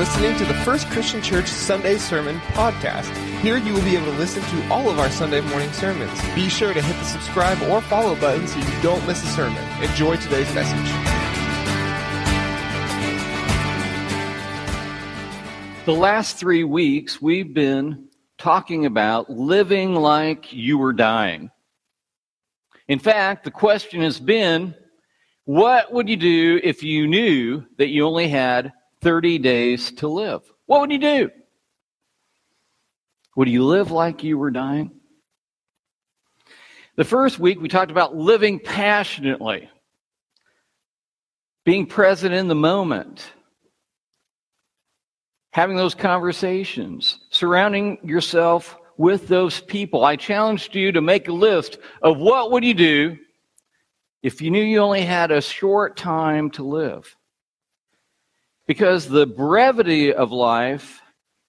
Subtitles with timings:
[0.00, 3.14] listening to the First Christian Church Sunday Sermon Podcast.
[3.40, 6.18] Here you will be able to listen to all of our Sunday morning sermons.
[6.34, 9.62] Be sure to hit the subscribe or follow button so you don't miss a sermon.
[9.82, 10.90] Enjoy today's message.
[15.84, 21.50] The last three weeks, we've been talking about living like you were dying.
[22.88, 24.74] In fact, the question has been
[25.44, 30.42] what would you do if you knew that you only had 30 days to live?
[30.66, 31.30] What would you do?
[33.36, 34.90] Would you live like you were dying?
[36.96, 39.70] The first week, we talked about living passionately,
[41.64, 43.32] being present in the moment,
[45.52, 50.04] having those conversations, surrounding yourself with those people.
[50.04, 53.16] I challenged you to make a list of what would you do
[54.22, 57.16] if you knew you only had a short time to live.
[58.70, 61.02] Because the brevity of life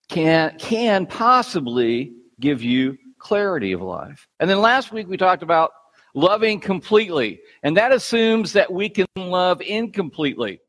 [0.09, 4.27] can, can possibly give you clarity of life.
[4.39, 5.69] And then last week we talked about
[6.15, 7.39] loving completely.
[7.61, 10.61] And that assumes that we can love incompletely.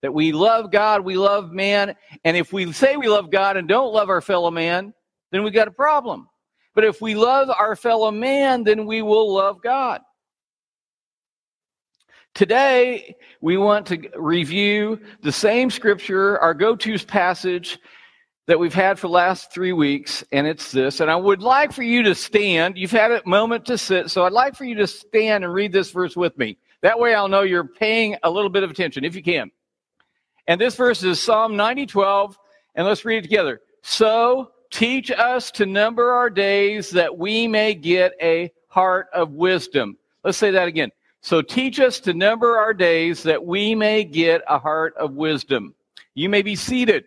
[0.00, 1.96] That we love God, we love man.
[2.22, 4.94] And if we say we love God and don't love our fellow man,
[5.32, 6.28] then we've got a problem.
[6.76, 10.02] But if we love our fellow man, then we will love God.
[12.36, 17.78] Today, we want to review the same scripture, our go to passage
[18.46, 21.00] that we've had for the last three weeks, and it's this.
[21.00, 22.76] And I would like for you to stand.
[22.76, 25.72] You've had a moment to sit, so I'd like for you to stand and read
[25.72, 26.58] this verse with me.
[26.82, 29.50] That way I'll know you're paying a little bit of attention, if you can.
[30.46, 32.38] And this verse is Psalm 90 12,
[32.74, 33.62] and let's read it together.
[33.80, 39.96] So teach us to number our days that we may get a heart of wisdom.
[40.22, 40.90] Let's say that again.
[41.26, 45.74] So teach us to number our days that we may get a heart of wisdom.
[46.14, 47.06] You may be seated.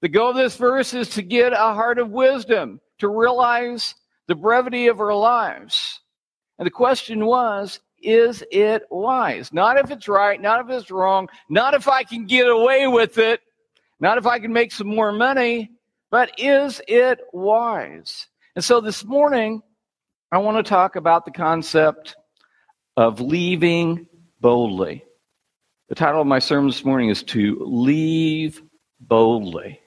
[0.00, 3.96] The goal of this verse is to get a heart of wisdom, to realize
[4.28, 6.00] the brevity of our lives.
[6.58, 9.52] And the question was, is it wise?
[9.52, 13.18] Not if it's right, not if it's wrong, not if I can get away with
[13.18, 13.40] it,
[14.00, 15.70] not if I can make some more money,
[16.10, 18.26] but is it wise?
[18.56, 19.60] And so this morning,
[20.32, 22.16] I want to talk about the concept
[22.96, 24.06] of leaving
[24.40, 25.04] boldly.
[25.88, 28.62] The title of my sermon this morning is To Leave
[29.00, 29.80] Boldly.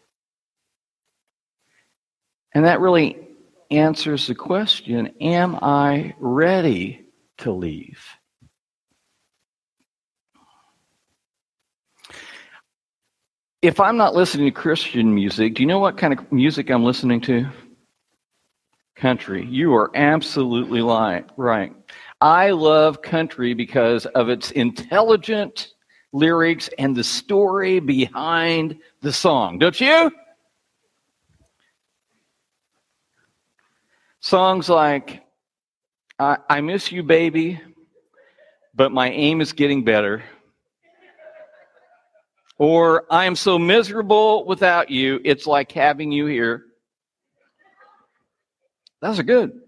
[2.53, 3.17] And that really
[3.71, 7.05] answers the question Am I ready
[7.39, 8.03] to leave?
[13.61, 16.83] If I'm not listening to Christian music, do you know what kind of music I'm
[16.83, 17.47] listening to?
[18.95, 19.45] Country.
[19.45, 21.76] You are absolutely right.
[22.19, 25.73] I love country because of its intelligent
[26.13, 29.59] lyrics and the story behind the song.
[29.59, 30.11] Don't you?
[34.19, 35.23] Songs like
[36.17, 37.61] I, I Miss You, Baby,
[38.73, 40.23] but my aim is getting better.
[42.57, 46.63] Or I am so miserable without you, it's like having you here.
[49.01, 49.61] Those are good.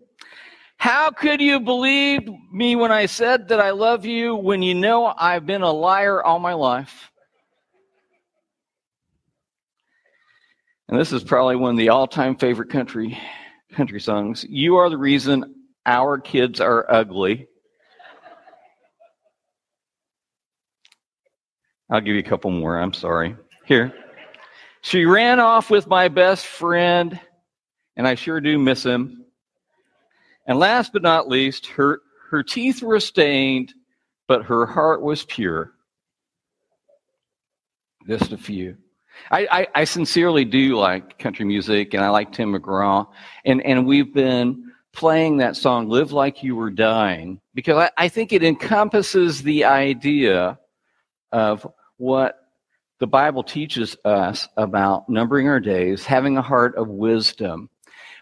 [0.80, 2.22] How could you believe
[2.54, 6.24] me when I said that I love you when you know I've been a liar
[6.24, 7.12] all my life?
[10.88, 13.20] And this is probably one of the all-time favorite country
[13.74, 14.46] country songs.
[14.48, 15.54] You are the reason
[15.86, 17.48] our kids are ugly.
[21.92, 22.80] I'll give you a couple more.
[22.80, 23.36] I'm sorry.
[23.66, 23.94] Here.
[24.82, 27.20] She ran off with my best friend,
[27.98, 29.19] and I sure do miss him.
[30.50, 32.02] And last but not least, her,
[32.32, 33.72] her teeth were stained,
[34.28, 35.74] but her heart was pure.
[38.08, 38.76] Just a few.
[39.30, 43.08] I, I, I, sincerely do like country music, and I like Tim McGraw.
[43.46, 48.08] And, and we've been playing that song, Live Like You Were Dying, because I, I
[48.08, 50.58] think it encompasses the idea
[51.32, 52.40] of what
[53.00, 57.70] the Bible teaches us about numbering our days, having a heart of wisdom,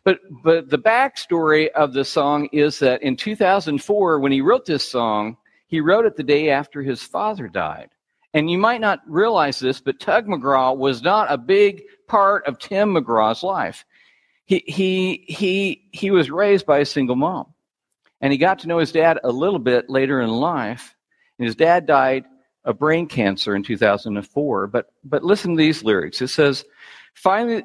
[0.08, 4.88] but, but the backstory of the song is that in 2004, when he wrote this
[4.88, 5.36] song,
[5.68, 7.90] he wrote it the day after his father died.
[8.34, 12.58] And you might not realize this, but Tug McGraw was not a big part of
[12.58, 13.84] Tim McGraw's life.
[14.46, 17.54] He, he, he, he was raised by a single mom.
[18.22, 20.96] And he got to know his dad a little bit later in life.
[21.38, 22.24] And his dad died
[22.64, 24.68] of brain cancer in 2004.
[24.68, 26.22] But, but listen to these lyrics.
[26.22, 26.64] It says,
[27.14, 27.64] Finally,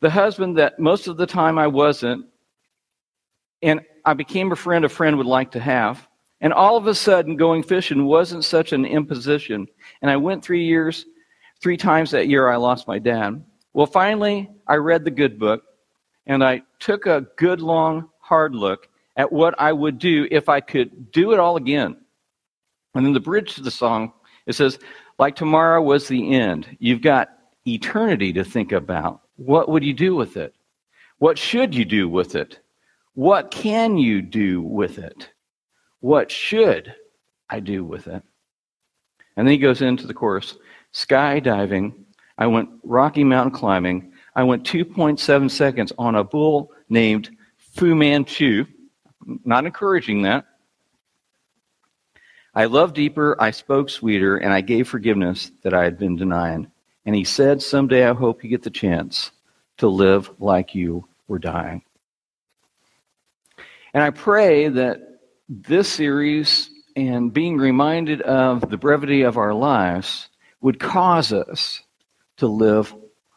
[0.00, 2.26] the husband that most of the time I wasn't,
[3.62, 6.06] and I became a friend a friend would like to have.
[6.40, 9.66] And all of a sudden, going fishing wasn't such an imposition.
[10.02, 11.04] And I went three years,
[11.60, 13.44] Three times that year, I lost my dad.
[13.72, 15.62] Well, finally, I read the good book
[16.26, 20.60] and I took a good, long, hard look at what I would do if I
[20.60, 21.96] could do it all again.
[22.94, 24.12] And in the bridge to the song,
[24.46, 24.78] it says,
[25.18, 26.76] like tomorrow was the end.
[26.78, 27.28] You've got
[27.66, 29.22] eternity to think about.
[29.38, 30.54] What would you do with it?
[31.18, 32.58] What should you do with it?
[33.14, 35.30] What can you do with it?
[36.00, 36.92] What should
[37.48, 38.22] I do with it?
[39.36, 40.56] And then he goes into the chorus
[40.92, 41.94] skydiving.
[42.36, 44.12] I went Rocky Mountain climbing.
[44.34, 48.66] I went 2.7 seconds on a bull named Fu Manchu.
[49.44, 50.46] Not encouraging that.
[52.54, 56.72] I loved deeper, I spoke sweeter, and I gave forgiveness that I had been denying.
[57.08, 59.32] And he said, Someday I hope you get the chance
[59.78, 61.80] to live like you were dying.
[63.94, 70.28] And I pray that this series and being reminded of the brevity of our lives
[70.60, 71.80] would cause us
[72.36, 72.94] to live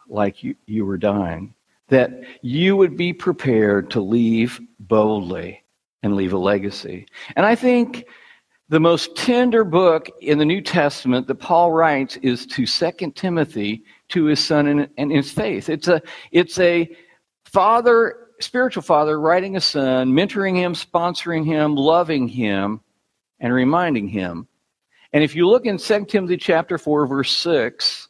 [0.09, 1.53] like you, you were dying.
[1.87, 5.63] That you would be prepared to leave boldly
[6.03, 7.07] and leave a legacy.
[7.37, 8.05] And I think
[8.71, 13.83] the most tender book in the New Testament that Paul writes is to Second Timothy
[14.07, 15.67] to his son and, his faith.
[15.67, 16.01] It's a,
[16.31, 16.89] it's a
[17.43, 22.79] father spiritual father writing a son, mentoring him, sponsoring him, loving him,
[23.41, 24.47] and reminding him.
[25.11, 28.07] And if you look in 2 Timothy chapter 4, verse 6,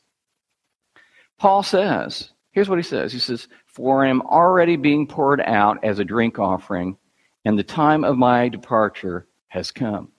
[1.40, 3.12] Paul says, here's what he says.
[3.12, 6.98] He says, For I am already being poured out as a drink offering,
[7.46, 10.12] and the time of my departure has come.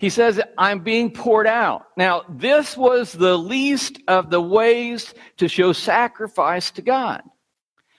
[0.00, 1.88] He says, I'm being poured out.
[1.94, 7.22] Now, this was the least of the ways to show sacrifice to God.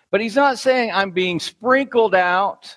[0.10, 2.76] But he's not saying I'm being sprinkled out.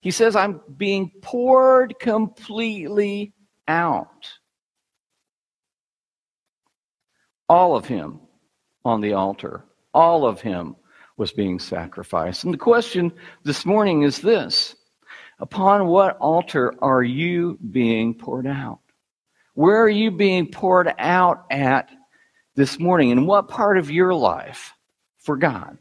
[0.00, 3.32] He says I'm being poured completely
[3.66, 4.30] out.
[7.48, 8.20] All of him
[8.84, 10.76] on the altar, all of him
[11.16, 12.44] was being sacrificed.
[12.44, 14.76] And the question this morning is this
[15.42, 18.78] Upon what altar are you being poured out?
[19.54, 21.90] Where are you being poured out at
[22.54, 23.10] this morning?
[23.10, 24.72] In what part of your life
[25.18, 25.78] for God?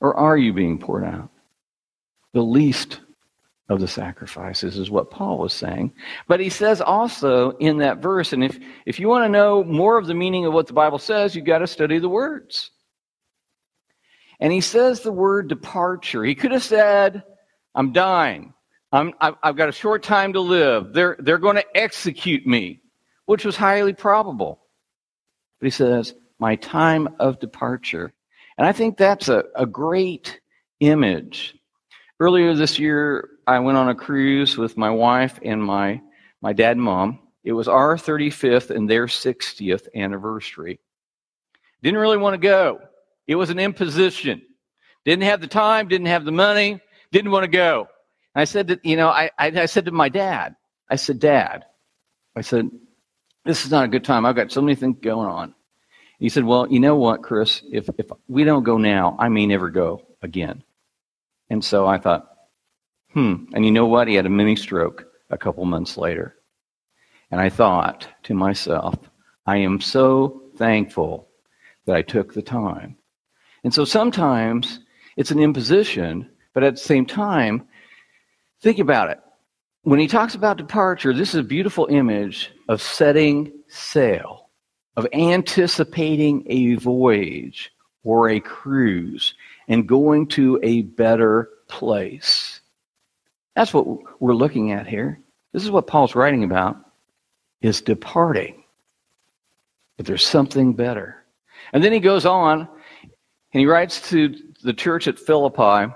[0.00, 1.30] Or are you being poured out?
[2.32, 2.98] The least
[3.68, 5.92] of the sacrifices is what Paul was saying.
[6.26, 9.98] But he says also in that verse, and if, if you want to know more
[9.98, 12.72] of the meaning of what the Bible says, you've got to study the words.
[14.40, 16.24] And he says the word departure.
[16.24, 17.22] He could have said,
[17.74, 18.54] I'm dying.
[18.90, 20.92] I'm, I've got a short time to live.
[20.92, 22.80] They're, they're going to execute me,
[23.26, 24.60] which was highly probable.
[25.60, 28.12] But he says, my time of departure.
[28.56, 30.40] And I think that's a, a great
[30.80, 31.54] image.
[32.20, 36.00] Earlier this year, I went on a cruise with my wife and my,
[36.40, 37.20] my dad and mom.
[37.44, 40.80] It was our 35th and their 60th anniversary.
[41.82, 42.80] Didn't really want to go.
[43.26, 44.42] It was an imposition.
[45.04, 46.80] Didn't have the time, didn't have the money,
[47.12, 47.88] didn't want to go.
[48.34, 50.54] And I said that, you know, I, I, I said to my dad,
[50.90, 51.64] I said, Dad,
[52.36, 52.70] I said,
[53.44, 54.26] this is not a good time.
[54.26, 55.54] I've got so many things going on.
[56.18, 57.62] He said, Well, you know what, Chris?
[57.70, 60.64] If, if we don't go now, I may never go again.
[61.48, 62.28] And so I thought,
[63.12, 63.44] hmm.
[63.54, 64.08] And you know what?
[64.08, 66.36] He had a mini stroke a couple months later.
[67.30, 68.96] And I thought to myself,
[69.46, 71.28] I am so thankful
[71.86, 72.96] that I took the time.
[73.64, 74.80] And so sometimes
[75.16, 77.68] it's an imposition, but at the same time,
[78.62, 79.20] think about it.
[79.82, 84.48] When he talks about departure, this is a beautiful image of setting sail
[84.96, 87.70] of anticipating a voyage
[88.02, 89.34] or a cruise
[89.68, 92.60] and going to a better place.
[93.54, 93.86] That's what
[94.20, 95.20] we're looking at here.
[95.52, 96.76] This is what Paul's writing about
[97.60, 98.64] is departing.
[99.96, 101.24] But there's something better.
[101.72, 104.34] And then he goes on and he writes to
[104.64, 105.94] the church at Philippi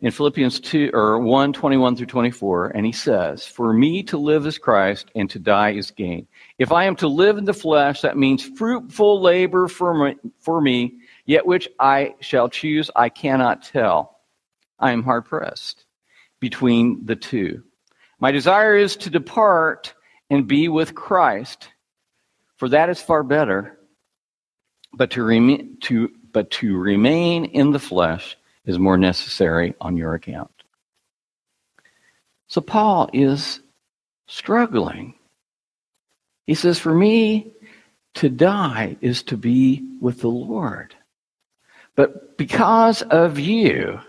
[0.00, 4.46] in Philippians 2 or 1 21 through 24, and he says, For me to live
[4.46, 6.28] is Christ, and to die is gain.
[6.58, 10.60] If I am to live in the flesh, that means fruitful labor for me, for
[10.60, 14.20] me, yet which I shall choose, I cannot tell.
[14.78, 15.84] I am hard pressed
[16.38, 17.64] between the two.
[18.20, 19.94] My desire is to depart
[20.30, 21.68] and be with Christ,
[22.56, 23.74] for that is far better.
[24.94, 28.37] But to, remain, to, but to remain in the flesh
[28.68, 30.50] is more necessary on your account.
[32.48, 33.60] So Paul is
[34.26, 35.14] struggling.
[36.46, 37.52] He says, For me,
[38.14, 40.94] to die is to be with the Lord.
[41.96, 44.00] But because of you,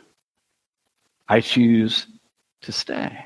[1.28, 2.08] I choose
[2.62, 3.18] to stay.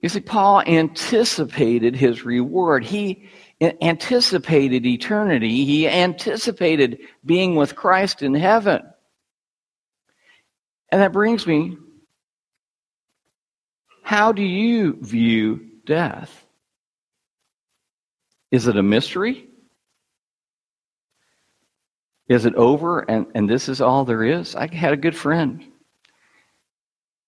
[0.00, 2.84] You see, Paul anticipated his reward.
[2.84, 3.28] He
[3.60, 5.64] anticipated eternity.
[5.64, 8.82] He anticipated being with Christ in heaven.
[10.90, 11.76] And that brings me
[14.02, 16.44] how do you view death?
[18.52, 19.48] Is it a mystery?
[22.28, 24.54] Is it over and, and this is all there is?
[24.54, 25.64] I had a good friend.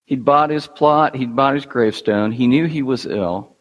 [0.06, 3.56] He'd bought his plot, he'd bought his gravestone, he knew he was ill.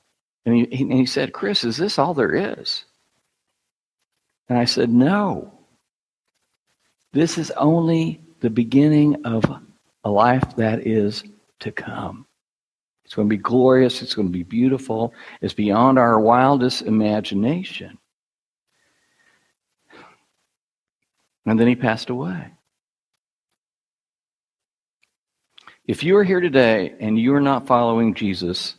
[0.46, 2.86] And he, and he said, Chris, is this all there is?
[4.48, 5.54] And I said, No.
[7.12, 9.44] This is only the beginning of
[10.08, 11.26] a life that is
[11.60, 12.26] to come.
[13.04, 14.02] It's going to be glorious.
[14.02, 15.14] It's going to be beautiful.
[15.42, 17.98] It's beyond our wildest imagination.
[21.46, 22.52] And then he passed away.
[25.86, 28.76] If you are here today and you are not following Jesus,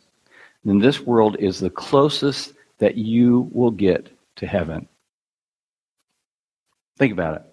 [0.65, 4.87] then this world is the closest that you will get to heaven.
[6.97, 7.43] Think about it.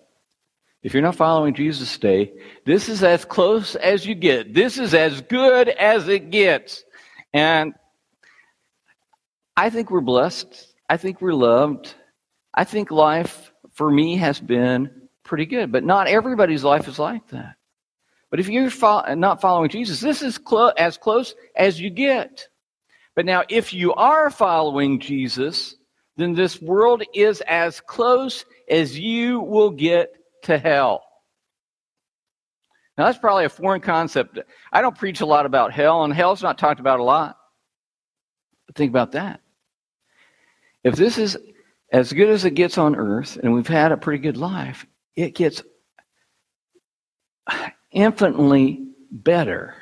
[0.87, 2.31] If you're not following Jesus today,
[2.65, 4.55] this is as close as you get.
[4.55, 6.85] This is as good as it gets.
[7.35, 7.75] And
[9.57, 10.69] I think we're blessed.
[10.89, 11.93] I think we're loved.
[12.55, 17.27] I think life for me has been pretty good, but not everybody's life is like
[17.31, 17.57] that.
[18.31, 22.47] But if you're fo- not following Jesus, this is clo- as close as you get.
[23.17, 25.75] But now, if you are following Jesus,
[26.17, 30.13] then this world is as close as you will get
[30.47, 31.03] to hell.
[32.97, 34.39] Now, that's probably a foreign concept.
[34.73, 37.37] I don't preach a lot about hell, and hell's not talked about a lot.
[38.67, 39.41] But think about that.
[40.83, 41.37] If this is
[41.93, 45.35] as good as it gets on earth, and we've had a pretty good life, it
[45.35, 45.63] gets
[47.91, 49.75] infinitely better.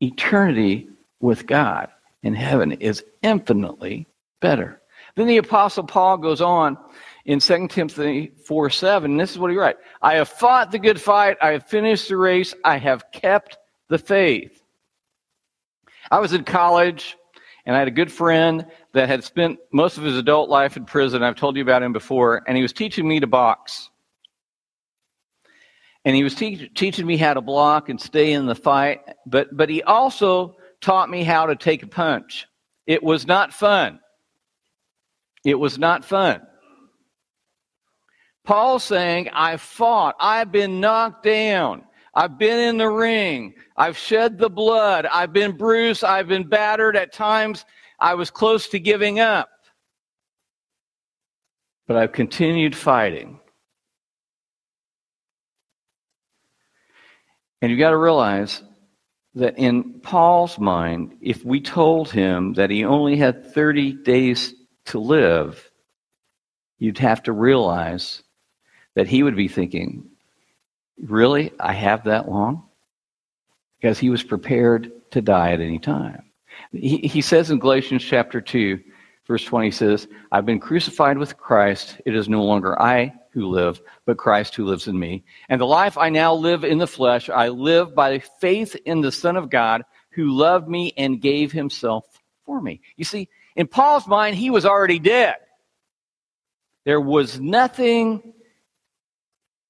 [0.00, 0.88] Eternity
[1.20, 1.88] with God
[2.22, 4.06] in heaven is infinitely
[4.40, 4.80] better.
[5.16, 6.76] Then the Apostle Paul goes on
[7.24, 11.00] in 2 Timothy 4 7, this is what he writes I have fought the good
[11.00, 14.60] fight, I have finished the race, I have kept the faith.
[16.10, 17.16] I was in college,
[17.64, 20.84] and I had a good friend that had spent most of his adult life in
[20.84, 21.22] prison.
[21.22, 23.88] I've told you about him before, and he was teaching me to box.
[26.04, 29.00] And he was te- teaching me how to block and stay in the fight.
[29.24, 32.46] But but he also taught me how to take a punch.
[32.86, 34.00] It was not fun.
[35.42, 36.42] It was not fun
[38.44, 40.16] paul saying i fought.
[40.20, 41.84] I've been knocked down.
[42.14, 43.54] I've been in the ring.
[43.76, 45.06] I've shed the blood.
[45.06, 46.04] I've been bruised.
[46.04, 46.96] I've been battered.
[46.96, 47.64] At times
[47.98, 49.48] i was close to giving up.
[51.86, 53.40] But i've continued fighting.
[57.60, 58.62] And you've got to realize
[59.34, 64.54] that in Paul's mind, if we told him that he only had 30 days
[64.86, 65.70] to live,
[66.78, 68.22] you'd have to realize
[68.94, 70.10] that he would be thinking,
[71.02, 71.52] Really?
[71.58, 72.64] I have that long?
[73.80, 76.24] Because he was prepared to die at any time.
[76.72, 78.80] He, he says in Galatians chapter 2,
[79.26, 82.00] verse 20, he says, I've been crucified with Christ.
[82.06, 85.24] It is no longer I who live, but Christ who lives in me.
[85.48, 89.12] And the life I now live in the flesh, I live by faith in the
[89.12, 92.04] Son of God who loved me and gave himself
[92.46, 92.80] for me.
[92.96, 95.36] You see, in Paul's mind, he was already dead.
[96.84, 98.34] There was nothing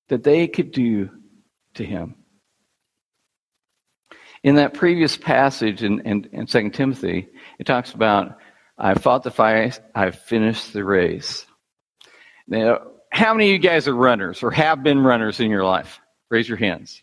[0.09, 1.11] that they could do
[1.75, 2.17] to him.
[4.43, 8.39] In that previous passage in, in, in 2 Timothy, it talks about,
[8.77, 11.47] I fought the fight, I've finished the race.
[12.47, 12.81] Now,
[13.11, 16.01] how many of you guys are runners or have been runners in your life?
[16.31, 17.01] Raise your hands.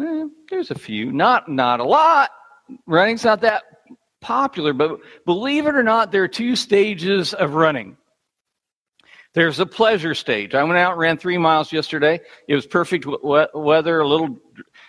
[0.00, 1.12] Eh, there's a few.
[1.12, 2.30] Not not a lot.
[2.86, 3.64] Running's not that
[4.20, 7.96] popular, but believe it or not, there are two stages of running.
[9.36, 10.54] There's a pleasure stage.
[10.54, 12.22] I went out and ran three miles yesterday.
[12.48, 14.38] It was perfect weather, a little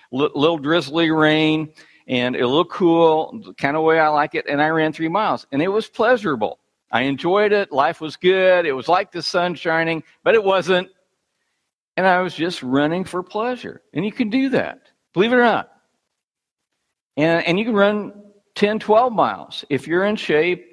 [0.09, 1.73] little drizzly rain,
[2.07, 4.45] and a little cool, the kind of way I like it.
[4.47, 6.59] And I ran three miles, and it was pleasurable.
[6.93, 7.73] I enjoyed it.
[7.73, 8.65] Life was good.
[8.65, 10.87] It was like the sun shining, but it wasn't.
[11.97, 13.81] And I was just running for pleasure.
[13.93, 14.79] And you can do that,
[15.11, 15.73] believe it or not.
[17.17, 18.13] And, and you can run
[18.55, 20.65] 10, 12 miles if you're in shape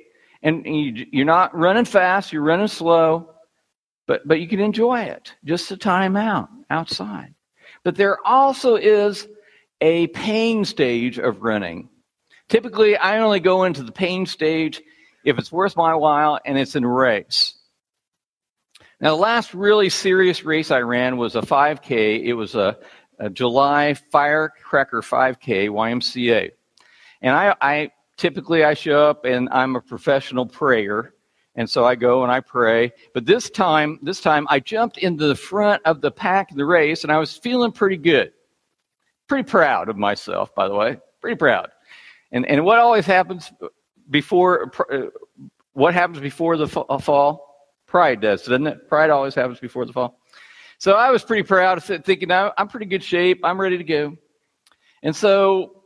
[0.44, 3.33] and you, you're not running fast, you're running slow,
[4.06, 7.34] but, but you can enjoy it just to time out outside.
[7.82, 9.26] But there also is
[9.80, 11.88] a pain stage of running.
[12.48, 14.82] Typically, I only go into the pain stage
[15.24, 17.54] if it's worth my while and it's in a race.
[19.00, 22.24] Now, the last really serious race I ran was a 5K.
[22.24, 22.78] It was a,
[23.18, 26.50] a July Firecracker 5K YMCA.
[27.20, 31.13] And I, I, typically I show up and I'm a professional prayer.
[31.56, 32.92] And so I go and I pray.
[33.12, 36.64] But this time, this time I jumped into the front of the pack in the
[36.64, 38.32] race and I was feeling pretty good.
[39.28, 40.98] Pretty proud of myself, by the way.
[41.20, 41.70] Pretty proud.
[42.32, 43.52] And, and what always happens
[44.10, 45.06] before, uh,
[45.72, 47.72] what happens before the fall?
[47.86, 48.88] Pride does, doesn't it?
[48.88, 50.18] Pride always happens before the fall.
[50.78, 53.40] So I was pretty proud, thinking, I'm pretty good shape.
[53.44, 54.16] I'm ready to go.
[55.04, 55.82] And so,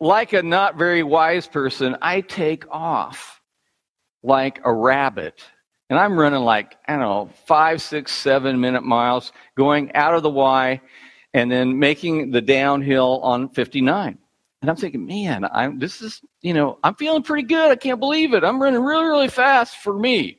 [0.00, 3.37] like a not very wise person, I take off
[4.22, 5.42] like a rabbit.
[5.90, 10.22] And I'm running like, I don't know, five, six, seven minute miles, going out of
[10.22, 10.80] the Y
[11.34, 14.18] and then making the downhill on 59.
[14.60, 17.70] And I'm thinking, man, I'm this is, you know, I'm feeling pretty good.
[17.70, 18.44] I can't believe it.
[18.44, 20.38] I'm running really, really fast for me.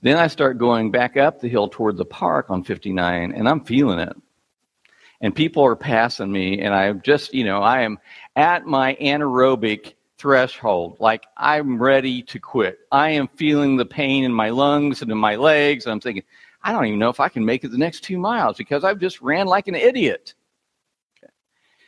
[0.00, 3.64] Then I start going back up the hill toward the park on 59, and I'm
[3.64, 4.14] feeling it.
[5.20, 7.98] And people are passing me, and I'm just, you know, I am
[8.36, 10.96] at my anaerobic threshold.
[11.00, 12.78] Like I'm ready to quit.
[12.90, 15.84] I am feeling the pain in my lungs and in my legs.
[15.84, 16.22] And I'm thinking,
[16.62, 18.98] I don't even know if I can make it the next two miles because I've
[18.98, 20.32] just ran like an idiot.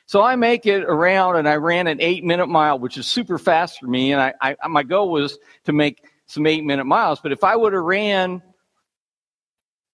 [0.04, 3.38] So I make it around and I ran an eight minute mile, which is super
[3.38, 4.12] fast for me.
[4.12, 7.20] And I, I my goal was to make some eight minute miles.
[7.20, 8.42] But if I would have ran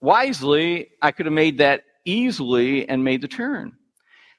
[0.01, 3.77] wisely, I could have made that easily and made the turn.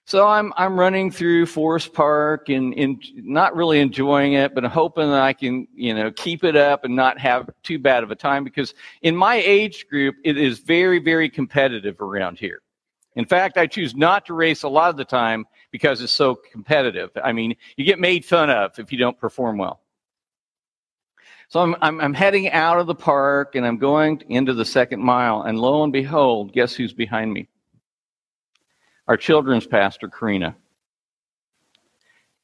[0.05, 2.73] So I'm I'm running through Forest Park and,
[3.15, 6.83] not really enjoying it, but I'm hoping that I can you know keep it up
[6.83, 10.59] and not have too bad of a time because in my age group it is
[10.59, 12.61] very very competitive around here.
[13.15, 16.35] In fact, I choose not to race a lot of the time because it's so
[16.51, 17.11] competitive.
[17.23, 19.81] I mean, you get made fun of if you don't perform well.
[21.47, 25.01] So I'm, I'm, I'm, heading out of the park and I'm going into the second
[25.01, 27.47] mile, and lo and behold, guess who's behind me?
[29.07, 30.55] Our children's pastor, Karina.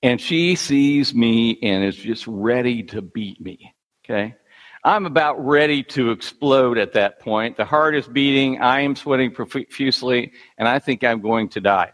[0.02, 3.74] And she sees me and is just ready to beat me.
[4.06, 4.36] Okay?
[4.84, 7.58] I'm about ready to explode at that point.
[7.58, 11.92] The heart is beating, I am sweating profusely, and I think I'm going to die.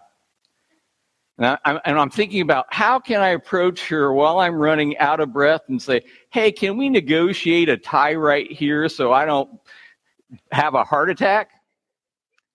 [1.37, 5.33] And, I, am thinking about how can I approach her while I'm running out of
[5.33, 9.49] breath and say, hey, can we negotiate a tie right here so I don't
[10.51, 11.49] have a heart attack?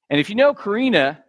[0.09, 1.23] And if you know Karina,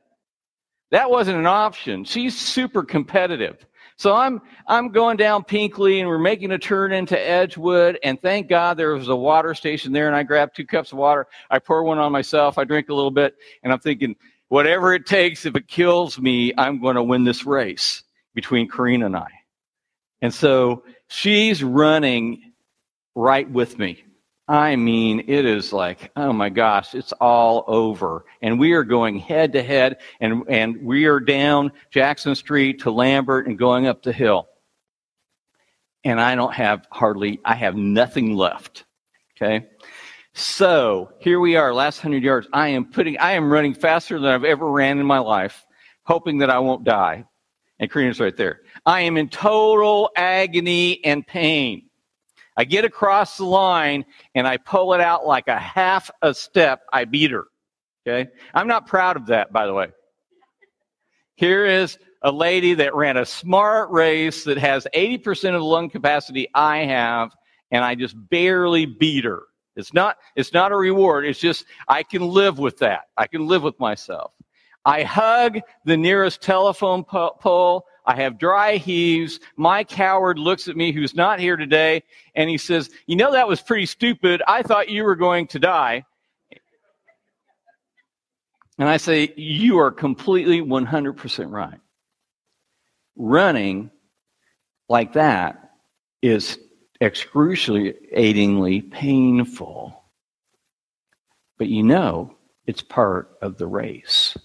[0.91, 2.03] that wasn't an option.
[2.03, 3.65] She's super competitive.
[3.97, 8.49] So I'm I'm going down Pinkley and we're making a turn into Edgewood and thank
[8.49, 11.27] God there was a water station there and I grabbed two cups of water.
[11.49, 12.57] I pour one on myself.
[12.57, 14.15] I drink a little bit and I'm thinking
[14.47, 19.05] whatever it takes, if it kills me, I'm going to win this race between Karina
[19.05, 19.29] and I.
[20.21, 22.51] And so she's running
[23.15, 24.03] right with me.
[24.51, 28.25] I mean, it is like, oh my gosh, it's all over.
[28.41, 32.91] And we are going head to head, and, and we are down Jackson Street to
[32.91, 34.49] Lambert and going up the hill.
[36.03, 38.83] And I don't have hardly, I have nothing left.
[39.37, 39.67] Okay?
[40.33, 42.49] So here we are, last hundred yards.
[42.51, 45.65] I am putting, I am running faster than I've ever ran in my life,
[46.03, 47.23] hoping that I won't die.
[47.79, 48.59] And Karina's right there.
[48.85, 51.83] I am in total agony and pain.
[52.57, 56.81] I get across the line and I pull it out like a half a step.
[56.91, 57.45] I beat her.
[58.05, 58.29] Okay.
[58.53, 59.87] I'm not proud of that, by the way.
[61.35, 65.89] Here is a lady that ran a smart race that has 80% of the lung
[65.89, 67.35] capacity I have,
[67.71, 69.43] and I just barely beat her.
[69.75, 71.25] It's not, it's not a reward.
[71.25, 73.05] It's just, I can live with that.
[73.17, 74.33] I can live with myself.
[74.85, 77.85] I hug the nearest telephone pole.
[78.05, 79.39] I have dry heaves.
[79.57, 82.03] My coward looks at me, who's not here today,
[82.35, 84.41] and he says, You know, that was pretty stupid.
[84.47, 86.05] I thought you were going to die.
[88.79, 91.79] And I say, You are completely 100% right.
[93.15, 93.91] Running
[94.89, 95.71] like that
[96.21, 96.57] is
[96.99, 100.03] excruciatingly painful.
[101.57, 102.35] But you know
[102.65, 104.37] it's part of the race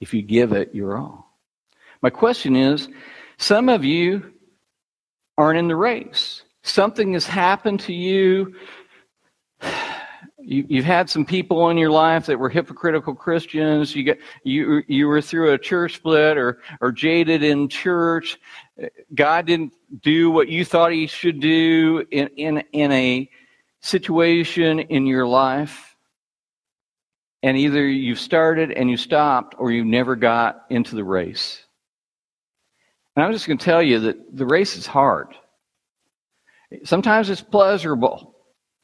[0.00, 1.27] if you give it your all.
[2.02, 2.88] My question is
[3.38, 4.32] some of you
[5.36, 6.42] aren't in the race.
[6.62, 8.54] Something has happened to you.
[10.38, 13.94] you have had some people in your life that were hypocritical Christians.
[13.94, 18.38] You get you you were through a church split or or jaded in church.
[19.14, 23.30] God didn't do what you thought he should do in, in, in a
[23.80, 25.96] situation in your life.
[27.42, 31.64] And either you've started and you stopped or you never got into the race.
[33.18, 35.34] And I'm just going to tell you that the race is hard.
[36.84, 38.36] Sometimes it's pleasurable,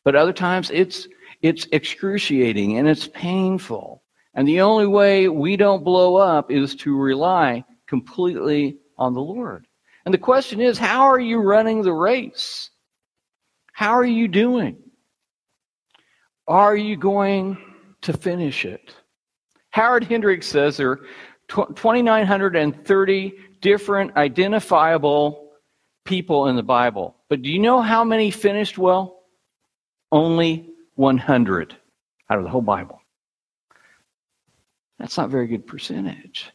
[0.03, 1.07] but other times it's,
[1.43, 4.03] it's excruciating and it's painful.
[4.35, 9.69] And the only way we don't blow up is to rely completely on the Lord.
[10.05, 12.71] And the question is, how are you running the race?
[13.73, 14.79] How are you doing?
[16.49, 17.57] Are you going
[18.03, 18.97] to finish it?
[19.71, 21.01] Howard Hendricks says there are
[21.47, 23.35] 2,930
[23.65, 25.51] different identifiable
[26.05, 27.17] people in the Bible.
[27.31, 29.23] But do you know how many finished well?
[30.13, 31.75] Only 100
[32.29, 33.01] out of the whole Bible.
[34.99, 36.51] That's not a very good percentage.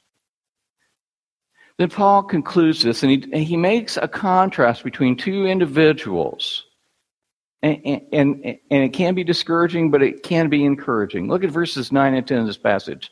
[1.79, 6.65] Then Paul concludes this, and he, and he makes a contrast between two individuals.
[7.63, 11.27] And, and, and it can be discouraging, but it can be encouraging.
[11.27, 13.11] Look at verses 9 and 10 of this passage.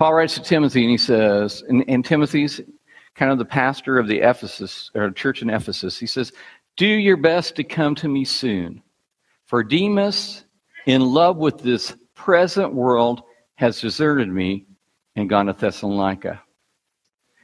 [0.00, 2.58] Paul writes to Timothy, and he says, and, and Timothy's
[3.16, 6.32] kind of the pastor of the Ephesus, or church in Ephesus, he says,
[6.78, 8.82] Do your best to come to me soon.
[9.44, 10.46] For Demas,
[10.86, 13.24] in love with this present world,
[13.56, 14.64] has deserted me
[15.16, 16.40] and gone to Thessalonica.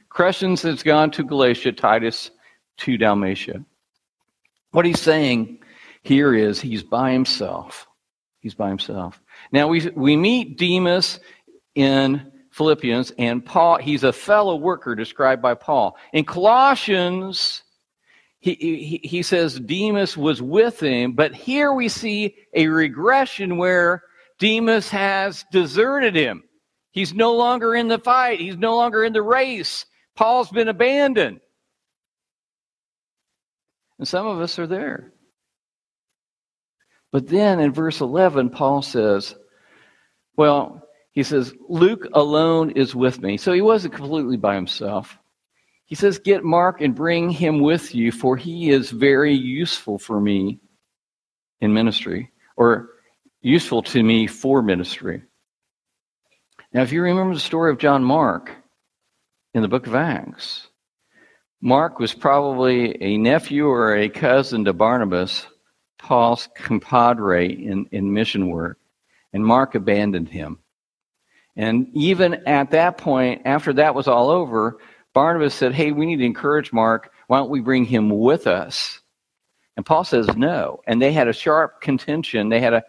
[0.09, 2.31] Crescens has gone to Galatia, Titus
[2.77, 3.63] to Dalmatia.
[4.71, 5.59] What he's saying
[6.01, 7.85] here is he's by himself.
[8.39, 9.21] He's by himself.
[9.51, 11.19] Now we, we meet Demas
[11.75, 15.95] in Philippians, and Paul, he's a fellow worker described by Paul.
[16.11, 17.61] In Colossians,
[18.39, 24.01] he, he, he says Demas was with him, but here we see a regression where
[24.39, 26.43] Demas has deserted him.
[26.91, 29.85] He's no longer in the fight, he's no longer in the race.
[30.15, 31.39] Paul's been abandoned.
[33.99, 35.13] And some of us are there.
[37.11, 39.35] But then in verse 11, Paul says,
[40.35, 40.86] Well,
[41.17, 43.37] he says, Luke alone is with me.
[43.37, 45.17] So he wasn't completely by himself.
[45.87, 50.21] He says, Get Mark and bring him with you, for he is very useful for
[50.21, 50.59] me
[51.59, 52.89] in ministry, or
[53.41, 55.23] useful to me for ministry.
[56.71, 58.51] Now, if you remember the story of John Mark
[59.55, 60.67] in the book of Acts,
[61.61, 65.47] Mark was probably a nephew or a cousin to Barnabas,
[65.97, 68.77] Paul's compadre in, in mission work,
[69.33, 70.59] and Mark abandoned him.
[71.57, 74.77] And even at that point, after that was all over,
[75.13, 77.11] Barnabas said, Hey, we need to encourage Mark.
[77.25, 79.01] Why don't we bring him with us?
[79.75, 80.81] And Paul says no.
[80.85, 82.83] And they had a sharp contention, they had a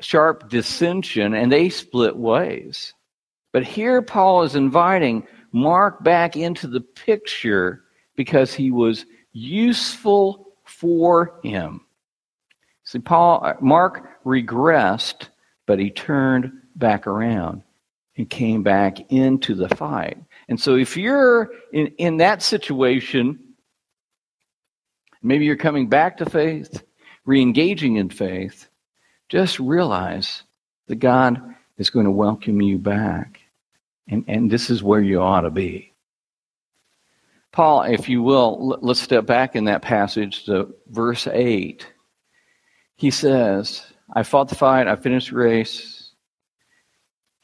[0.00, 2.92] sharp dissension, and they split ways.
[3.52, 11.40] But here Paul is inviting Mark back into the picture because he was useful for
[11.42, 11.80] him.
[12.84, 15.28] See, Paul, Mark regressed,
[15.66, 17.62] but he turned back around
[18.18, 20.18] and came back into the fight.
[20.48, 23.38] And so if you're in, in that situation,
[25.22, 26.82] maybe you're coming back to faith,
[27.24, 28.68] re-engaging in faith,
[29.28, 30.42] just realize
[30.88, 31.40] that God
[31.78, 33.40] is going to welcome you back.
[34.08, 35.92] And, and this is where you ought to be.
[37.52, 41.86] Paul, if you will, let's step back in that passage to verse 8.
[42.96, 45.97] He says, I fought the fight, I finished the race,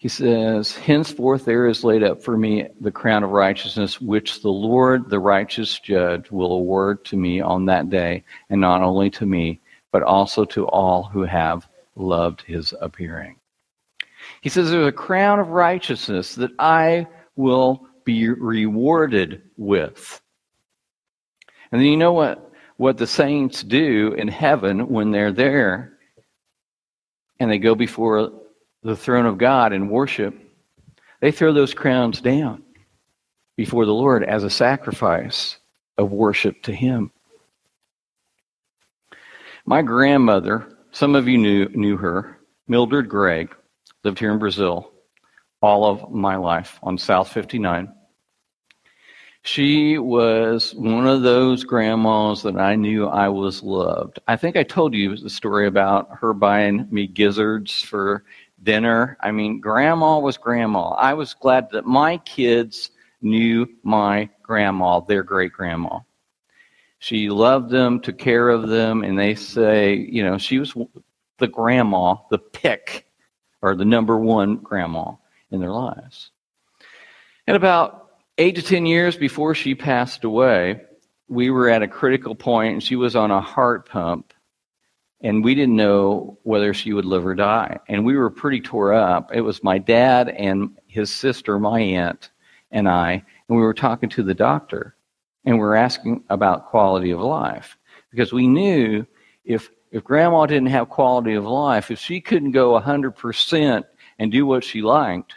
[0.05, 4.51] he says, Henceforth there is laid up for me the crown of righteousness, which the
[4.51, 9.25] Lord, the righteous judge, will award to me on that day, and not only to
[9.25, 9.63] me,
[9.93, 13.37] but also to all who have loved his appearing.
[14.43, 20.21] He says, There's a crown of righteousness that I will be rewarded with.
[21.73, 25.95] And then you know what, what the saints do in heaven when they're there
[27.41, 28.35] and they go before
[28.85, 30.39] the throne of God and worship,
[31.21, 32.63] they throw those crowns down
[33.57, 35.59] before the Lord as a sacrifice
[35.97, 37.11] of worship to Him.
[39.65, 43.55] My grandmother, some of you knew, knew her, Mildred Gregg,
[44.05, 44.93] lived here in Brazil
[45.63, 47.91] all of my life on South 59.
[49.47, 54.19] She was one of those grandmas that I knew I was loved.
[54.27, 58.25] I think I told you the story about her buying me gizzards for
[58.65, 59.17] dinner.
[59.21, 60.91] I mean, grandma was grandma.
[60.91, 62.91] I was glad that my kids
[63.23, 66.01] knew my grandma, their great grandma.
[66.99, 70.75] She loved them, took care of them, and they say, you know, she was
[71.39, 73.07] the grandma, the pick,
[73.63, 75.13] or the number one grandma
[75.51, 76.31] in their lives.
[77.47, 80.83] And about eight to ten years before she passed away,
[81.29, 84.34] we were at a critical point, and she was on a heart pump
[85.21, 87.79] and we didn't know whether she would live or die.
[87.89, 89.31] And we were pretty tore up.
[89.33, 92.31] It was my dad and his sister, my aunt,
[92.71, 93.13] and I,
[93.49, 94.97] and we were talking to the doctor,
[95.45, 97.77] and we were asking about quality of life
[98.11, 99.07] because we knew
[99.45, 103.85] if if grandma didn't have quality of life, if she couldn't go 100%
[104.19, 105.35] and do what she liked,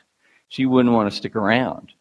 [0.47, 1.93] she wouldn't want to stick around.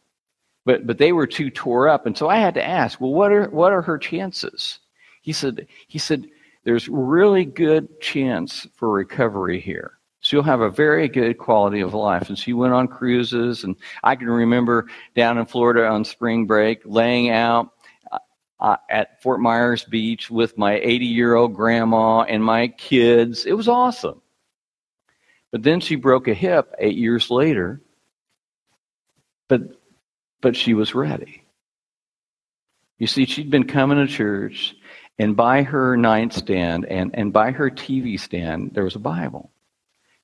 [0.64, 3.32] but but they were too tore up, and so I had to ask, well, what
[3.32, 4.80] are what are her chances?
[5.22, 6.26] He said he said
[6.66, 10.00] there's really good chance for recovery here.
[10.20, 12.28] So you'll have a very good quality of life.
[12.28, 16.80] And she went on cruises, and I can remember down in Florida on spring break,
[16.84, 17.70] laying out
[18.60, 23.46] uh, at Fort Myers Beach with my 80 year old grandma and my kids.
[23.46, 24.20] It was awesome.
[25.52, 27.80] But then she broke a hip eight years later,
[29.46, 29.60] but,
[30.40, 31.44] but she was ready.
[32.98, 34.74] You see, she'd been coming to church,
[35.18, 39.50] and by her nightstand and, and by her TV stand, there was a Bible.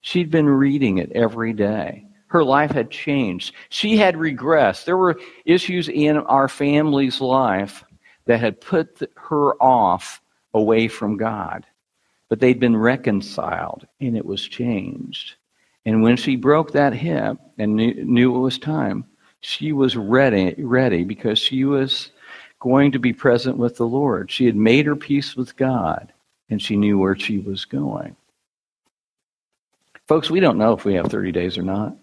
[0.02, 2.06] She'd been reading it every day.
[2.26, 3.54] Her life had changed.
[3.68, 4.84] She had regressed.
[4.84, 7.84] There were issues in our family's life
[8.24, 10.20] that had put her off
[10.54, 11.66] away from God.
[12.28, 15.34] But they'd been reconciled and it was changed.
[15.84, 19.04] And when she broke that hip and knew, knew it was time,
[19.40, 22.12] she was ready, ready because she was
[22.62, 24.30] going to be present with the Lord.
[24.30, 26.12] She had made her peace with God
[26.48, 28.14] and she knew where she was going.
[30.06, 31.96] Folks, we don't know if we have 30 days or not.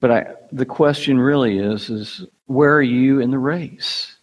[0.00, 4.16] But I, the question really is, is where are you in the race?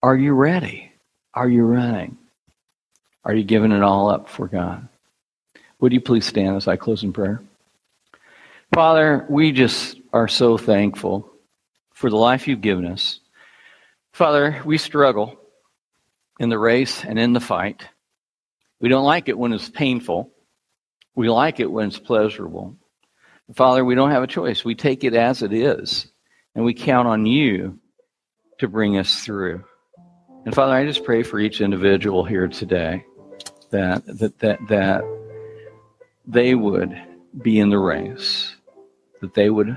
[0.00, 0.92] Are you ready?
[1.34, 2.16] Are you running?
[3.24, 4.86] Are you giving it all up for God?
[5.80, 7.42] Would you please stand as I close in prayer?
[8.72, 11.32] Father, we just are so thankful
[11.94, 13.18] for the life you've given us.
[14.14, 15.36] Father, we struggle
[16.38, 17.84] in the race and in the fight.
[18.80, 20.30] We don't like it when it's painful.
[21.16, 22.76] We like it when it's pleasurable.
[23.56, 24.64] Father, we don't have a choice.
[24.64, 26.06] We take it as it is,
[26.54, 27.80] and we count on you
[28.60, 29.64] to bring us through.
[30.44, 33.04] And Father, I just pray for each individual here today
[33.70, 35.04] that that that that
[36.24, 36.96] they would
[37.42, 38.54] be in the race,
[39.20, 39.76] that they would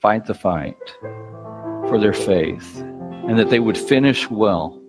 [0.00, 0.78] fight the fight
[1.88, 2.84] for their faith,
[3.28, 4.80] and that they would finish well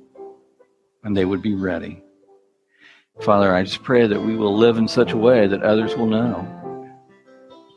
[1.03, 2.01] and they would be ready.
[3.19, 6.05] Father, I just pray that we will live in such a way that others will
[6.05, 6.47] know.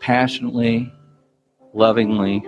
[0.01, 0.93] Passionately,
[1.75, 2.47] lovingly,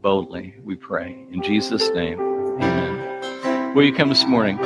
[0.00, 1.26] boldly, we pray.
[1.30, 3.74] In Jesus' name, amen.
[3.74, 4.58] Will you come this morning?